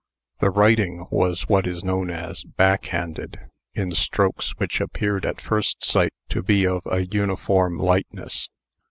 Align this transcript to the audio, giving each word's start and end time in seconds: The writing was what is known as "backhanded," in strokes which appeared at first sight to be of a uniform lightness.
The 0.39 0.49
writing 0.49 1.05
was 1.11 1.47
what 1.47 1.67
is 1.67 1.83
known 1.83 2.09
as 2.09 2.43
"backhanded," 2.43 3.37
in 3.75 3.91
strokes 3.91 4.49
which 4.57 4.81
appeared 4.81 5.27
at 5.27 5.39
first 5.39 5.85
sight 5.85 6.11
to 6.29 6.41
be 6.41 6.65
of 6.65 6.81
a 6.87 7.05
uniform 7.05 7.77
lightness. 7.77 8.49